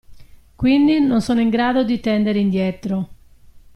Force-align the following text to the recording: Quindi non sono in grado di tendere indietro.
Quindi 0.55 0.99
non 0.99 1.21
sono 1.21 1.41
in 1.41 1.49
grado 1.51 1.83
di 1.83 1.99
tendere 1.99 2.39
indietro. 2.39 3.09